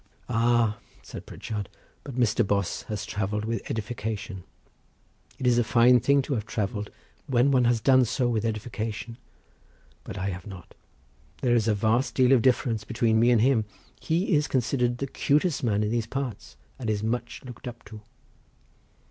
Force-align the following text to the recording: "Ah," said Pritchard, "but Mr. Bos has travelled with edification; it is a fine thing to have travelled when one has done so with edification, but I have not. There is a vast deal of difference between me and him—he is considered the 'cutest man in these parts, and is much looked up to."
"Ah," 0.29 0.79
said 1.03 1.27
Pritchard, 1.27 1.69
"but 2.03 2.15
Mr. 2.15 2.41
Bos 2.43 2.81
has 2.87 3.05
travelled 3.05 3.45
with 3.45 3.61
edification; 3.69 4.43
it 5.37 5.45
is 5.45 5.59
a 5.59 5.63
fine 5.63 5.99
thing 5.99 6.23
to 6.23 6.33
have 6.33 6.47
travelled 6.47 6.89
when 7.27 7.51
one 7.51 7.65
has 7.65 7.79
done 7.79 8.03
so 8.05 8.27
with 8.27 8.43
edification, 8.43 9.19
but 10.03 10.17
I 10.17 10.29
have 10.31 10.47
not. 10.47 10.73
There 11.43 11.53
is 11.55 11.67
a 11.67 11.75
vast 11.75 12.15
deal 12.15 12.31
of 12.31 12.41
difference 12.41 12.83
between 12.83 13.19
me 13.19 13.29
and 13.29 13.41
him—he 13.41 14.33
is 14.33 14.47
considered 14.47 14.97
the 14.97 15.05
'cutest 15.05 15.63
man 15.63 15.83
in 15.83 15.91
these 15.91 16.07
parts, 16.07 16.57
and 16.79 16.89
is 16.89 17.03
much 17.03 17.43
looked 17.45 17.67
up 17.67 17.85
to." 17.85 18.01